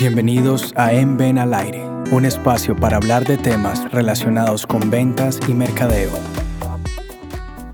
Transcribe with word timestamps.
Bienvenidos 0.00 0.72
a 0.76 0.94
En 0.94 1.18
Ven 1.18 1.36
al 1.36 1.52
Aire, 1.52 1.84
un 2.10 2.24
espacio 2.24 2.74
para 2.74 2.96
hablar 2.96 3.26
de 3.26 3.36
temas 3.36 3.92
relacionados 3.92 4.66
con 4.66 4.88
ventas 4.88 5.38
y 5.46 5.52
mercadeo. 5.52 6.10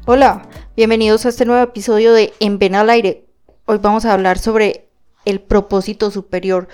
Hola, 0.07 0.43
bienvenidos 0.75 1.25
a 1.25 1.29
este 1.29 1.45
nuevo 1.45 1.63
episodio 1.63 2.13
de 2.13 2.35
En 2.41 2.59
Ven 2.59 2.75
al 2.75 2.91
Aire. 2.91 3.29
Hoy 3.67 3.79
vamos 3.79 4.05
a 4.05 4.13
hablar 4.13 4.41
sobre 4.41 4.89
el 5.25 5.41
propósito 5.41 6.11
superior 6.11 6.67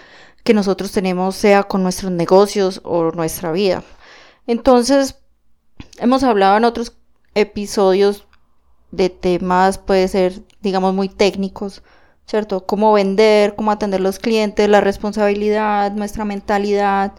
que 0.42 0.54
nosotros 0.54 0.90
tenemos, 0.90 1.36
sea 1.36 1.64
con 1.64 1.82
nuestros 1.82 2.10
negocios 2.10 2.80
o 2.82 3.10
nuestra 3.10 3.52
vida. 3.52 3.84
Entonces, 4.46 5.16
hemos 5.98 6.22
hablado 6.22 6.56
en 6.56 6.64
otros 6.64 6.96
episodios 7.34 8.26
de 8.90 9.10
temas, 9.10 9.76
puede 9.76 10.08
ser, 10.08 10.40
digamos, 10.62 10.94
muy 10.94 11.10
técnicos, 11.10 11.82
¿cierto? 12.26 12.66
Cómo 12.66 12.92
vender, 12.92 13.54
cómo 13.54 13.70
atender 13.70 14.00
los 14.00 14.18
clientes, 14.18 14.68
la 14.68 14.80
responsabilidad, 14.80 15.92
nuestra 15.92 16.24
mentalidad 16.24 17.12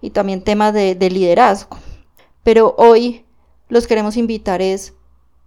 y 0.00 0.10
también 0.10 0.42
temas 0.42 0.72
de, 0.72 0.94
de 0.94 1.10
liderazgo. 1.10 1.78
Pero 2.42 2.74
hoy 2.78 3.24
los 3.68 3.86
queremos 3.86 4.16
invitar 4.16 4.62
es 4.62 4.94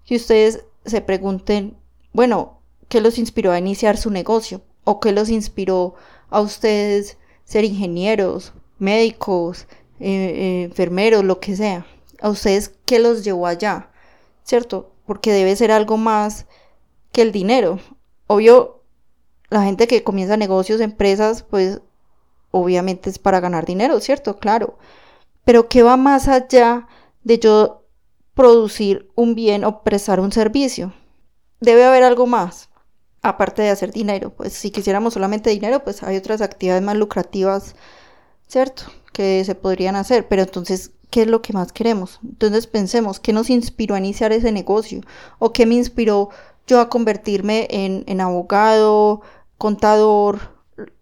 que 0.05 0.15
ustedes 0.15 0.65
se 0.85 1.02
pregunten, 1.02 1.77
bueno, 2.12 2.62
¿qué 2.88 3.02
los 3.02 3.17
inspiró 3.17 3.52
a 3.52 3.59
iniciar 3.59 3.98
su 3.98 4.09
negocio? 4.09 4.62
¿O 4.84 4.99
qué 4.99 5.12
los 5.12 5.29
inspiró 5.29 5.95
a 6.29 6.41
ustedes 6.41 7.17
ser 7.45 7.63
ingenieros, 7.63 8.53
médicos, 8.79 9.67
eh, 9.99 10.07
eh, 10.09 10.63
enfermeros, 10.63 11.23
lo 11.23 11.40
que 11.40 11.55
sea? 11.55 11.85
¿A 12.21 12.29
ustedes 12.29 12.73
qué 12.85 12.99
los 12.99 13.23
llevó 13.23 13.48
allá? 13.48 13.91
¿Cierto? 14.43 14.91
Porque 15.05 15.31
debe 15.31 15.55
ser 15.55 15.71
algo 15.71 15.98
más 15.98 16.48
que 17.12 17.21
el 17.21 17.31
dinero. 17.31 17.79
Obvio, 18.27 18.78
la 19.49 19.63
gente 19.63 19.88
que 19.88 20.03
comienza 20.03 20.38
negocios, 20.38 20.81
empresas, 20.81 21.44
pues 21.44 21.81
obviamente 22.52 23.09
es 23.09 23.20
para 23.20 23.40
ganar 23.40 23.66
dinero, 23.66 23.99
¿cierto? 23.99 24.38
Claro. 24.38 24.77
Pero 25.43 25.68
¿qué 25.70 25.84
va 25.84 25.98
más 25.98 26.27
allá 26.27 26.87
de 27.23 27.40
yo 27.40 27.84
producir 28.34 29.10
un 29.15 29.35
bien 29.35 29.63
o 29.63 29.84
prestar 29.84 30.20
un 30.20 30.32
servicio? 30.32 30.93
Debe 31.60 31.85
haber 31.85 32.04
algo 32.04 32.27
más, 32.27 32.70
aparte 33.21 33.62
de 33.62 33.70
hacer 33.70 33.91
dinero. 33.91 34.32
Pues 34.32 34.54
si 34.54 34.71
quisiéramos 34.71 35.13
solamente 35.13 35.49
dinero, 35.49 35.84
pues 35.84 36.04
hay 36.04 36.18
otras 36.18 36.41
actividades 36.41 36.84
más 36.84 36.95
lucrativas, 36.95 37.76
¿cierto? 38.48 38.84
Que 39.12 39.43
se 39.43 39.55
podrían 39.55 39.95
hacer. 39.95 40.27
Pero 40.27 40.43
entonces, 40.43 40.91
¿qué 41.10 41.23
es 41.23 41.27
lo 41.27 41.41
que 41.41 41.54
más 41.54 41.73
queremos? 41.73 42.20
Entonces 42.23 42.68
pensemos, 42.68 43.20
¿qué 43.20 43.34
nos 43.34 43.49
inspiró 43.49 43.95
a 43.95 43.99
iniciar 43.99 44.32
ese 44.32 44.51
negocio? 44.51 45.01
¿O 45.40 45.51
qué 45.51 45.66
me 45.66 45.76
inspiró 45.76 46.29
yo 46.68 46.79
a 46.79 46.90
convertirme 46.90 47.68
en, 47.71 48.04
en 48.05 48.21
abogado, 48.21 49.21
contador, 49.60 50.40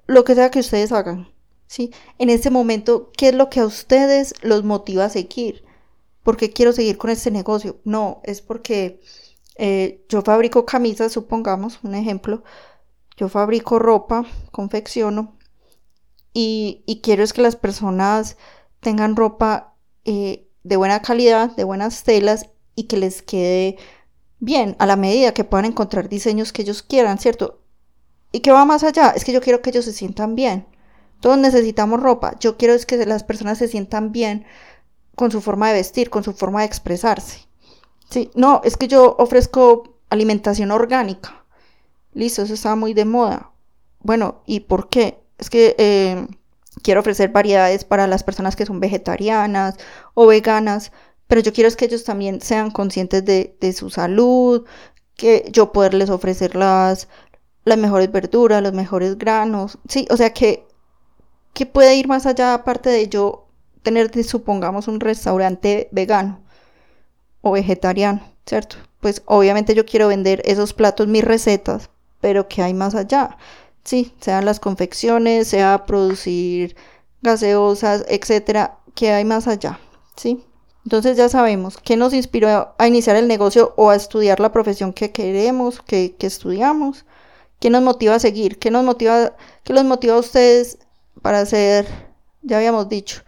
lo 0.08 0.26
que 0.26 0.36
sea 0.36 0.52
que 0.52 0.60
ustedes 0.60 0.92
hagan, 0.92 1.30
¿sí? 1.68 1.94
En 2.18 2.30
este 2.30 2.50
momento, 2.50 3.12
¿qué 3.16 3.30
es 3.30 3.36
lo 3.36 3.50
que 3.50 3.62
a 3.62 3.66
ustedes 3.66 4.34
los 4.42 4.66
motiva 4.66 5.06
a 5.06 5.10
seguir? 5.10 5.64
¿Por 6.24 6.36
qué 6.36 6.52
quiero 6.52 6.74
seguir 6.74 6.98
con 6.98 7.10
este 7.10 7.32
negocio? 7.32 7.80
No, 7.86 8.20
es 8.24 8.42
porque 8.42 9.00
eh, 9.56 10.04
yo 10.10 10.22
fabrico 10.24 10.66
camisas, 10.66 11.14
supongamos, 11.14 11.80
un 11.84 11.96
ejemplo, 11.96 12.44
yo 13.16 13.30
fabrico 13.30 13.80
ropa, 13.80 14.26
confecciono, 14.52 15.38
y, 16.34 17.02
quiero 17.04 17.24
es 17.24 17.34
que 17.34 17.42
las 17.42 17.56
personas 17.56 18.38
tengan 18.80 19.16
ropa 19.16 19.76
eh, 20.06 20.48
de 20.64 20.78
buena 20.78 21.02
calidad, 21.02 21.56
de 21.56 21.64
buenas 21.64 22.04
telas, 22.04 22.50
y 22.76 22.84
que 22.84 22.98
les 22.98 23.22
quede 23.24 23.78
bien, 24.40 24.76
a 24.80 24.86
la 24.86 24.96
medida 24.98 25.34
que 25.34 25.44
puedan 25.44 25.66
encontrar 25.66 26.10
diseños 26.10 26.54
que 26.54 26.62
ellos 26.62 26.84
quieran, 26.84 27.18
¿cierto? 27.18 27.62
¿Y 28.32 28.42
qué 28.42 28.52
va 28.52 28.66
más 28.66 28.84
allá? 28.84 29.10
Es 29.12 29.24
que 29.24 29.32
yo 29.32 29.42
quiero 29.42 29.62
que 29.62 29.70
ellos 29.70 29.86
se 29.86 29.94
sientan 29.94 30.36
bien. 30.36 30.68
Todos 31.20 31.38
necesitamos 31.38 32.02
ropa. 32.02 32.38
Yo 32.40 32.58
quiero 32.58 32.74
es 32.74 32.86
que 32.86 33.04
las 33.06 33.24
personas 33.24 33.58
se 33.58 33.68
sientan 33.68 34.12
bien 34.12 34.46
con 35.16 35.32
su 35.32 35.42
forma 35.42 35.70
de 35.70 35.76
vestir, 35.76 36.10
con 36.10 36.24
su 36.24 36.34
forma 36.34 36.60
de 36.60 36.68
expresarse. 36.68 37.48
Sí, 38.10 38.30
no, 38.36 38.62
es 38.64 38.78
que 38.78 38.88
yo 38.88 39.16
ofrezco 39.18 39.98
alimentación 40.10 40.72
orgánica. 40.72 41.46
Listo, 42.14 42.44
eso 42.44 42.54
está 42.54 42.76
muy 42.76 42.94
de 42.94 43.06
moda. 43.06 43.52
Bueno, 44.00 44.42
¿y 44.46 44.62
por 44.62 44.90
qué? 44.90 45.24
Es 45.38 45.50
que 45.50 45.76
eh, 45.78 46.28
quiero 46.84 47.02
ofrecer 47.02 47.32
variedades 47.32 47.84
para 47.84 48.08
las 48.08 48.24
personas 48.24 48.56
que 48.56 48.66
son 48.66 48.80
vegetarianas 48.80 49.76
o 50.14 50.28
veganas, 50.28 50.92
pero 51.28 51.42
yo 51.42 51.54
quiero 51.54 51.68
es 51.68 51.76
que 51.76 51.86
ellos 51.86 52.04
también 52.04 52.42
sean 52.42 52.72
conscientes 52.72 53.26
de, 53.26 53.58
de 53.60 53.74
su 53.74 53.90
salud, 53.90 54.66
que 55.16 55.50
yo 55.52 55.72
poderles 55.72 56.10
ofrecer 56.10 56.56
las, 56.56 57.08
las 57.68 57.78
mejores 57.78 58.12
verduras, 58.12 58.64
los 58.64 58.74
mejores 58.74 59.18
granos, 59.18 59.78
sí, 59.90 60.08
o 60.10 60.18
sea 60.18 60.34
que, 60.34 60.66
que 61.54 61.66
puede 61.66 61.96
ir 61.96 62.08
más 62.08 62.26
allá 62.26 62.54
aparte 62.54 62.90
de 62.90 63.10
yo 63.10 63.48
tener, 63.84 64.12
supongamos, 64.24 64.88
un 64.88 65.00
restaurante 65.00 65.90
vegano 65.92 66.40
o 67.42 67.52
vegetariano, 67.52 68.22
¿cierto? 68.46 68.78
Pues 69.02 69.22
obviamente 69.26 69.76
yo 69.76 69.86
quiero 69.86 70.08
vender 70.08 70.42
esos 70.46 70.74
platos, 70.74 71.08
mis 71.08 71.24
recetas, 71.24 71.90
pero 72.22 72.48
¿qué 72.48 72.62
hay 72.64 72.74
más 72.74 72.96
allá? 72.96 73.38
Sí, 73.84 74.14
sean 74.22 74.46
las 74.46 74.60
confecciones, 74.60 75.50
sea 75.50 75.86
producir 75.86 76.76
gaseosas, 77.22 78.06
etcétera, 78.08 78.80
¿qué 78.96 79.12
hay 79.12 79.26
más 79.26 79.48
allá? 79.48 79.80
¿Sí? 80.16 80.44
Entonces 80.86 81.18
ya 81.18 81.28
sabemos 81.28 81.78
qué 81.78 81.98
nos 81.98 82.14
inspiró 82.14 82.74
a 82.78 82.88
iniciar 82.88 83.18
el 83.18 83.28
negocio 83.28 83.74
o 83.76 83.90
a 83.90 83.96
estudiar 83.96 84.40
la 84.40 84.54
profesión 84.54 84.94
que 84.94 85.12
queremos, 85.12 85.82
que, 85.82 86.16
que 86.16 86.28
estudiamos. 86.28 87.06
¿Qué 87.60 87.70
nos 87.70 87.82
motiva 87.82 88.16
a 88.16 88.20
seguir? 88.20 88.60
¿Qué 88.60 88.72
nos 88.72 88.84
motiva, 88.84 89.36
qué 89.64 89.74
los 89.74 89.84
motiva 89.84 90.16
a 90.16 90.20
ustedes 90.20 90.78
para 91.22 91.46
ser, 91.46 91.88
ya 92.42 92.58
habíamos 92.58 92.90
dicho, 92.90 93.24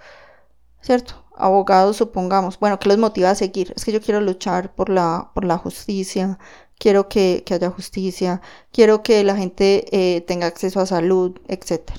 ¿cierto? 0.81 1.25
Abogados, 1.35 1.97
supongamos. 1.97 2.59
Bueno, 2.59 2.79
¿qué 2.79 2.90
los 2.90 2.97
motiva 2.97 3.31
a 3.31 3.35
seguir? 3.35 3.73
Es 3.75 3.85
que 3.85 3.91
yo 3.91 4.01
quiero 4.01 4.22
luchar 4.22 4.75
por 4.75 4.90
la, 4.90 5.31
por 5.34 5.45
la 5.45 5.57
justicia, 5.57 6.38
quiero 6.78 7.09
que, 7.09 7.44
haya 7.51 7.69
justicia, 7.69 8.41
quiero 8.72 9.03
que 9.03 9.23
la 9.23 9.35
gente 9.35 9.85
eh, 9.91 10.22
tenga 10.22 10.47
acceso 10.47 10.79
a 10.79 10.85
salud, 10.85 11.40
etc. 11.47 11.91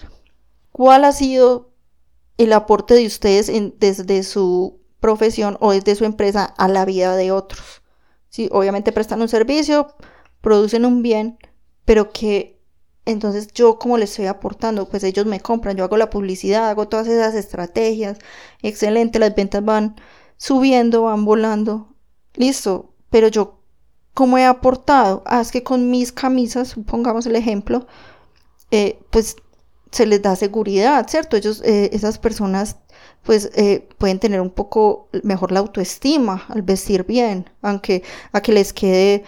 ¿Cuál 0.72 1.04
ha 1.04 1.12
sido 1.12 1.70
el 2.38 2.52
aporte 2.52 2.94
de 2.94 3.06
ustedes 3.06 3.52
desde 3.78 4.22
su 4.22 4.80
profesión 5.00 5.56
o 5.60 5.72
desde 5.72 5.94
su 5.94 6.04
empresa 6.04 6.44
a 6.44 6.68
la 6.68 6.84
vida 6.84 7.16
de 7.16 7.30
otros? 7.30 7.82
Sí, 8.28 8.48
obviamente 8.52 8.92
prestan 8.92 9.20
un 9.20 9.28
servicio, 9.28 9.94
producen 10.40 10.86
un 10.86 11.02
bien, 11.02 11.38
pero 11.84 12.12
que 12.12 12.60
entonces 13.06 13.48
yo 13.52 13.78
como 13.78 13.98
les 13.98 14.10
estoy 14.10 14.26
aportando, 14.26 14.88
pues 14.88 15.04
ellos 15.04 15.26
me 15.26 15.40
compran, 15.40 15.76
yo 15.76 15.84
hago 15.84 15.96
la 15.96 16.10
publicidad, 16.10 16.70
hago 16.70 16.88
todas 16.88 17.08
esas 17.08 17.34
estrategias, 17.34 18.18
excelente, 18.62 19.18
las 19.18 19.34
ventas 19.34 19.64
van 19.64 19.96
subiendo, 20.36 21.02
van 21.02 21.24
volando, 21.24 21.94
listo, 22.34 22.94
pero 23.10 23.28
yo 23.28 23.60
¿cómo 24.14 24.38
he 24.38 24.44
aportado? 24.44 25.22
Ah, 25.26 25.40
es 25.40 25.50
que 25.50 25.62
con 25.62 25.90
mis 25.90 26.12
camisas, 26.12 26.68
supongamos 26.68 27.26
el 27.26 27.36
ejemplo, 27.36 27.86
eh, 28.70 29.00
pues 29.10 29.36
se 29.90 30.06
les 30.06 30.22
da 30.22 30.36
seguridad, 30.36 31.08
¿cierto? 31.08 31.36
Ellos, 31.36 31.62
eh, 31.64 31.90
esas 31.92 32.18
personas, 32.18 32.76
pues 33.22 33.50
eh, 33.54 33.88
pueden 33.98 34.18
tener 34.20 34.40
un 34.40 34.50
poco 34.50 35.08
mejor 35.22 35.52
la 35.52 35.60
autoestima 35.60 36.44
al 36.48 36.62
vestir 36.62 37.04
bien, 37.04 37.50
aunque 37.62 38.02
a 38.32 38.40
que 38.42 38.52
les 38.52 38.72
quede 38.72 39.24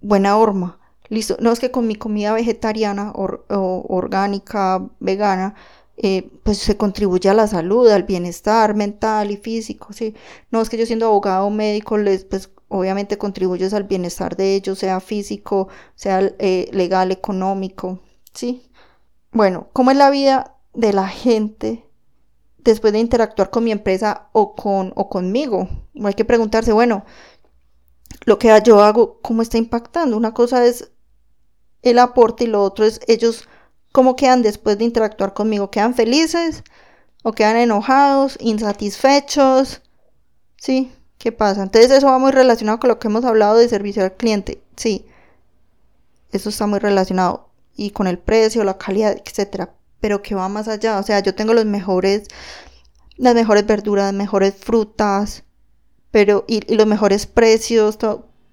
buena 0.00 0.36
horma. 0.36 0.77
Listo, 1.08 1.36
no 1.40 1.52
es 1.52 1.60
que 1.60 1.70
con 1.70 1.86
mi 1.86 1.94
comida 1.94 2.32
vegetariana 2.32 3.12
o, 3.14 3.86
orgánica, 3.88 4.88
vegana, 5.00 5.54
eh, 5.96 6.30
pues 6.42 6.58
se 6.58 6.76
contribuye 6.76 7.28
a 7.28 7.34
la 7.34 7.46
salud, 7.46 7.88
al 7.88 8.04
bienestar 8.04 8.74
mental 8.74 9.30
y 9.30 9.36
físico, 9.36 9.92
¿sí? 9.92 10.14
No 10.50 10.60
es 10.60 10.68
que 10.68 10.76
yo 10.76 10.86
siendo 10.86 11.06
abogado 11.06 11.48
médico, 11.50 11.98
les, 11.98 12.24
pues 12.24 12.50
obviamente 12.68 13.18
contribuyes 13.18 13.72
al 13.74 13.84
bienestar 13.84 14.36
de 14.36 14.54
ellos, 14.54 14.78
sea 14.78 15.00
físico, 15.00 15.68
sea 15.94 16.20
eh, 16.38 16.68
legal, 16.72 17.10
económico, 17.10 18.00
¿sí? 18.34 18.70
Bueno, 19.32 19.68
¿cómo 19.72 19.90
es 19.90 19.96
la 19.96 20.10
vida 20.10 20.56
de 20.74 20.92
la 20.92 21.08
gente 21.08 21.84
después 22.58 22.92
de 22.92 23.00
interactuar 23.00 23.50
con 23.50 23.64
mi 23.64 23.72
empresa 23.72 24.28
o, 24.32 24.54
con, 24.54 24.92
o 24.94 25.08
conmigo? 25.08 25.68
Hay 26.04 26.14
que 26.14 26.24
preguntarse, 26.24 26.72
bueno, 26.72 27.04
lo 28.24 28.38
que 28.38 28.56
yo 28.64 28.82
hago, 28.82 29.20
¿cómo 29.22 29.42
está 29.42 29.58
impactando? 29.58 30.16
Una 30.16 30.34
cosa 30.34 30.64
es 30.66 30.92
el 31.82 31.98
aporte 31.98 32.44
y 32.44 32.46
lo 32.48 32.62
otro 32.62 32.84
es 32.84 33.00
ellos 33.06 33.48
cómo 33.92 34.16
quedan 34.16 34.42
después 34.42 34.78
de 34.78 34.84
interactuar 34.84 35.34
conmigo. 35.34 35.70
¿Quedan 35.70 35.94
felices 35.94 36.62
o 37.22 37.32
quedan 37.32 37.56
enojados, 37.56 38.36
insatisfechos? 38.40 39.82
¿Sí? 40.56 40.92
¿Qué 41.18 41.32
pasa? 41.32 41.62
Entonces 41.62 41.90
eso 41.90 42.06
va 42.06 42.18
muy 42.18 42.30
relacionado 42.30 42.78
con 42.78 42.88
lo 42.88 42.98
que 42.98 43.08
hemos 43.08 43.24
hablado 43.24 43.58
de 43.58 43.68
servicio 43.68 44.04
al 44.04 44.14
cliente. 44.14 44.62
Sí, 44.76 45.06
eso 46.32 46.48
está 46.48 46.66
muy 46.66 46.78
relacionado. 46.78 47.48
Y 47.76 47.90
con 47.90 48.06
el 48.06 48.18
precio, 48.18 48.64
la 48.64 48.78
calidad, 48.78 49.16
etcétera. 49.24 49.74
Pero 50.00 50.22
que 50.22 50.34
va 50.34 50.48
más 50.48 50.68
allá. 50.68 50.98
O 50.98 51.02
sea, 51.02 51.20
yo 51.20 51.34
tengo 51.34 51.54
los 51.54 51.64
mejores, 51.64 52.28
las 53.16 53.34
mejores 53.34 53.66
verduras, 53.66 54.12
mejores 54.12 54.54
frutas, 54.54 55.44
pero, 56.10 56.44
y, 56.48 56.74
los 56.74 56.86
mejores 56.86 57.26
precios, 57.26 57.98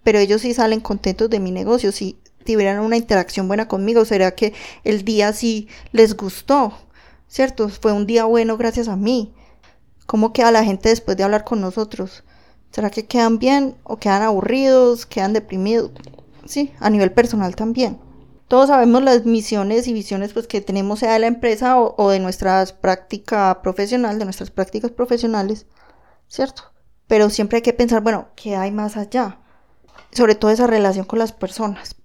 pero 0.03 0.19
ellos 0.19 0.41
sí 0.41 0.53
salen 0.53 0.81
contentos 0.81 1.29
de 1.29 1.39
mi 1.39 1.51
negocio, 1.51 1.91
sí, 1.91 2.19
tuvieran 2.45 2.79
una 2.79 2.97
interacción 2.97 3.47
buena 3.47 3.67
conmigo? 3.67 4.05
¿Será 4.05 4.35
que 4.35 4.53
el 4.83 5.03
día 5.03 5.33
sí 5.33 5.67
les 5.91 6.15
gustó? 6.15 6.73
¿Cierto? 7.27 7.69
Fue 7.69 7.91
un 7.91 8.05
día 8.05 8.25
bueno 8.25 8.57
gracias 8.57 8.87
a 8.87 8.95
mí. 8.95 9.33
¿Cómo 10.05 10.33
queda 10.33 10.51
la 10.51 10.63
gente 10.63 10.89
después 10.89 11.17
de 11.17 11.23
hablar 11.23 11.43
con 11.43 11.61
nosotros? 11.61 12.23
¿Será 12.71 12.89
que 12.89 13.05
quedan 13.05 13.39
bien 13.39 13.75
o 13.83 13.97
quedan 13.97 14.21
aburridos, 14.21 15.05
quedan 15.05 15.33
deprimidos? 15.33 15.91
Sí, 16.45 16.71
a 16.79 16.89
nivel 16.89 17.11
personal 17.11 17.55
también. 17.55 17.99
Todos 18.47 18.67
sabemos 18.67 19.01
las 19.01 19.25
misiones 19.25 19.87
y 19.87 19.93
visiones 19.93 20.33
pues, 20.33 20.45
que 20.45 20.61
tenemos 20.61 20.99
sea 20.99 21.13
de 21.13 21.19
la 21.19 21.27
empresa 21.27 21.79
o, 21.79 22.09
de 22.09 22.19
nuestra 22.19 22.63
práctica 22.79 23.61
profesional, 23.63 24.19
de 24.19 24.25
nuestras 24.25 24.51
prácticas 24.51 24.91
profesionales, 24.91 25.65
¿cierto? 26.27 26.63
Pero 27.07 27.29
siempre 27.31 27.57
hay 27.57 27.61
que 27.63 27.73
pensar, 27.73 28.01
bueno, 28.01 28.27
¿qué 28.35 28.55
hay 28.55 28.71
más 28.71 28.97
allá? 28.97 29.39
Sobre 30.11 30.35
todo 30.35 30.51
esa 30.51 30.67
relación 30.67 31.05
con 31.05 31.17
las 31.17 31.31
personas. 31.31 31.95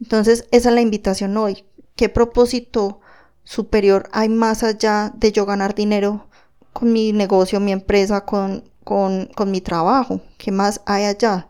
Entonces, 0.00 0.46
esa 0.50 0.68
es 0.68 0.74
la 0.74 0.80
invitación 0.80 1.36
hoy. 1.36 1.64
¿Qué 1.94 2.08
propósito 2.08 3.00
superior 3.44 4.08
hay 4.12 4.28
más 4.28 4.62
allá 4.62 5.12
de 5.16 5.32
yo 5.32 5.46
ganar 5.46 5.74
dinero 5.74 6.28
con 6.72 6.92
mi 6.92 7.12
negocio, 7.12 7.60
mi 7.60 7.72
empresa, 7.72 8.24
con, 8.24 8.64
con, 8.84 9.30
con 9.34 9.50
mi 9.50 9.60
trabajo? 9.60 10.20
¿Qué 10.36 10.52
más 10.52 10.80
hay 10.84 11.04
allá? 11.04 11.48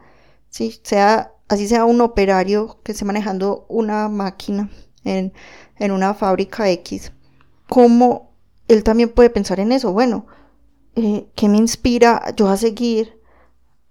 ¿Sí? 0.51 0.79
Sea, 0.83 1.33
así 1.49 1.67
sea 1.67 1.85
un 1.85 2.01
operario 2.01 2.79
que 2.83 2.93
esté 2.93 3.05
manejando 3.05 3.67
una 3.69 4.09
máquina 4.09 4.71
en, 5.05 5.33
en 5.79 5.91
una 5.91 6.15
fábrica 6.15 6.71
X. 6.71 7.13
¿Cómo 7.69 8.31
él 8.69 8.85
también 8.85 9.09
puede 9.09 9.31
pensar 9.31 9.59
en 9.59 9.73
eso? 9.73 9.93
Bueno, 9.93 10.27
eh, 10.95 11.27
¿qué 11.35 11.49
me 11.49 11.59
inspira 11.59 12.23
yo 12.37 12.49
a 12.49 12.57
seguir 12.57 13.21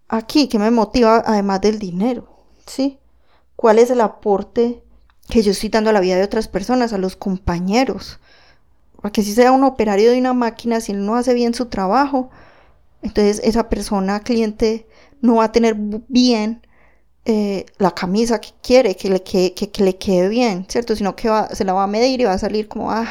aquí? 0.07 0.47
¿Qué 0.47 0.57
me 0.59 0.71
motiva 0.71 1.21
además 1.25 1.61
del 1.61 1.79
dinero? 1.79 2.29
¿Sí? 2.65 2.99
¿Cuál 3.55 3.79
es 3.79 3.89
el 3.89 4.01
aporte 4.01 4.83
que 5.29 5.41
yo 5.41 5.51
estoy 5.51 5.69
dando 5.69 5.89
a 5.89 5.93
la 5.93 5.99
vida 5.99 6.15
de 6.15 6.23
otras 6.23 6.47
personas, 6.47 6.93
a 6.93 6.97
los 6.97 7.15
compañeros? 7.15 8.19
Porque 9.01 9.23
si 9.23 9.33
sea 9.33 9.51
un 9.51 9.63
operario 9.63 10.11
de 10.11 10.19
una 10.19 10.33
máquina, 10.33 10.81
si 10.81 10.91
él 10.91 11.05
no 11.05 11.15
hace 11.15 11.33
bien 11.33 11.53
su 11.53 11.67
trabajo, 11.67 12.29
entonces 13.01 13.41
esa 13.43 13.69
persona, 13.69 14.21
cliente, 14.21 14.87
no 15.21 15.35
va 15.35 15.45
a 15.45 15.51
tener 15.51 15.75
bien 16.07 16.65
eh, 17.25 17.65
la 17.77 17.91
camisa 17.91 18.41
que 18.41 18.49
quiere, 18.61 18.95
que 18.95 19.09
le, 19.09 19.23
quede, 19.23 19.53
que, 19.53 19.83
le 19.83 19.97
quede 19.97 20.27
bien, 20.27 20.65
¿cierto? 20.69 20.95
Sino 20.95 21.15
que 21.15 21.29
va, 21.29 21.49
se 21.49 21.65
la 21.65 21.73
va 21.73 21.83
a 21.83 21.87
medir 21.87 22.21
y 22.21 22.25
va 22.25 22.33
a 22.33 22.37
salir 22.37 22.67
como, 22.67 22.91
ah, 22.91 23.07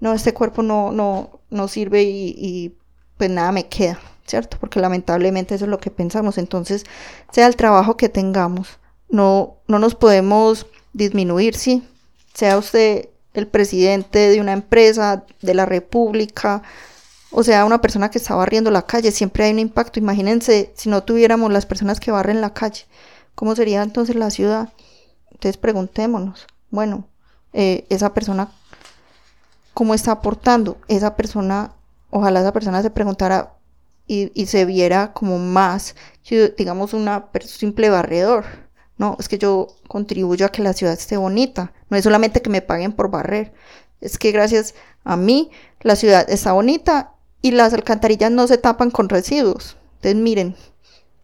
no, 0.00 0.12
este 0.12 0.34
cuerpo 0.34 0.62
no, 0.62 0.92
no, 0.92 1.40
no 1.50 1.68
sirve 1.68 2.02
y 2.04 2.76
pues 3.16 3.30
nada 3.30 3.52
me 3.52 3.66
queda, 3.66 3.98
¿cierto? 4.26 4.58
Porque 4.60 4.80
lamentablemente 4.80 5.54
eso 5.54 5.64
es 5.64 5.70
lo 5.70 5.78
que 5.78 5.90
pensamos. 5.90 6.38
Entonces, 6.38 6.84
sea 7.32 7.46
el 7.46 7.56
trabajo 7.56 7.96
que 7.96 8.08
tengamos, 8.08 8.78
no, 9.08 9.56
no 9.68 9.78
nos 9.78 9.94
podemos 9.94 10.66
disminuir, 10.92 11.56
¿sí? 11.56 11.86
Sea 12.34 12.58
usted 12.58 13.08
el 13.34 13.46
presidente 13.46 14.30
de 14.30 14.40
una 14.40 14.52
empresa, 14.52 15.24
de 15.42 15.54
la 15.54 15.66
república, 15.66 16.62
o 17.30 17.42
sea, 17.42 17.64
una 17.64 17.80
persona 17.80 18.10
que 18.10 18.18
está 18.18 18.34
barriendo 18.34 18.70
la 18.70 18.86
calle, 18.86 19.10
siempre 19.10 19.44
hay 19.44 19.52
un 19.52 19.58
impacto. 19.58 19.98
Imagínense 19.98 20.72
si 20.74 20.88
no 20.88 21.02
tuviéramos 21.02 21.52
las 21.52 21.66
personas 21.66 22.00
que 22.00 22.10
barren 22.10 22.40
la 22.40 22.54
calle, 22.54 22.86
¿cómo 23.34 23.54
sería 23.54 23.82
entonces 23.82 24.16
la 24.16 24.30
ciudad? 24.30 24.70
Entonces 25.30 25.58
preguntémonos, 25.58 26.46
bueno, 26.70 27.06
eh, 27.52 27.84
esa 27.90 28.14
persona, 28.14 28.50
¿cómo 29.74 29.92
está 29.94 30.12
aportando? 30.12 30.78
Esa 30.88 31.14
persona 31.16 31.72
ojalá 32.10 32.40
esa 32.40 32.52
persona 32.52 32.82
se 32.82 32.90
preguntara 32.90 33.52
y, 34.08 34.46
se 34.46 34.64
viera 34.64 35.12
como 35.12 35.38
más, 35.38 35.96
digamos, 36.56 36.94
una 36.94 37.28
simple 37.44 37.90
barredor. 37.90 38.44
No, 38.98 39.16
es 39.18 39.28
que 39.28 39.38
yo 39.38 39.68
contribuyo 39.88 40.46
a 40.46 40.48
que 40.50 40.62
la 40.62 40.72
ciudad 40.72 40.94
esté 40.94 41.16
bonita. 41.16 41.72
No 41.90 41.96
es 41.96 42.04
solamente 42.04 42.40
que 42.40 42.50
me 42.50 42.62
paguen 42.62 42.92
por 42.92 43.10
barrer. 43.10 43.52
Es 44.00 44.18
que 44.18 44.32
gracias 44.32 44.74
a 45.04 45.16
mí 45.16 45.50
la 45.80 45.96
ciudad 45.96 46.28
está 46.28 46.52
bonita 46.52 47.12
y 47.42 47.50
las 47.50 47.72
alcantarillas 47.72 48.30
no 48.30 48.46
se 48.46 48.58
tapan 48.58 48.90
con 48.90 49.08
residuos. 49.08 49.76
Entonces 49.96 50.16
miren, 50.16 50.56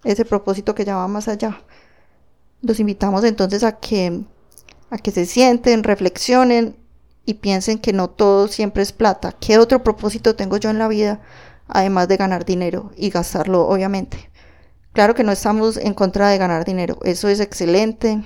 ese 0.05 0.25
propósito 0.25 0.75
que 0.75 0.85
ya 0.85 1.07
más 1.07 1.29
allá. 1.29 1.63
Los 2.61 2.79
invitamos 2.81 3.25
entonces 3.25 3.65
a 3.65 3.79
que, 3.79 4.23
a 4.91 4.99
que 4.99 5.11
se 5.11 5.27
sienten, 5.27 5.83
reflexionen 5.83 6.77
y 7.25 7.35
piensen 7.35 7.79
que 7.79 7.93
no 7.93 8.11
todo 8.11 8.49
siempre 8.49 8.83
es 8.83 8.93
plata. 8.93 9.33
¿Qué 9.33 9.59
otro 9.59 9.83
propósito 9.83 10.37
tengo 10.37 10.57
yo 10.59 10.71
en 10.71 10.79
la 10.79 10.89
vida? 10.89 11.21
Además 11.69 12.09
de 12.09 12.17
ganar 12.17 12.45
dinero 12.45 12.93
y 12.97 13.11
gastarlo, 13.11 13.67
obviamente. 13.67 14.31
Claro 14.93 15.15
que 15.15 15.25
no 15.25 15.33
estamos 15.33 15.77
en 15.77 15.94
contra 15.94 16.29
de 16.29 16.39
ganar 16.39 16.65
dinero. 16.65 16.99
Eso 17.03 17.29
es 17.29 17.41
excelente. 17.41 18.23